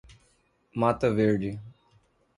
[0.79, 1.61] Mata Verde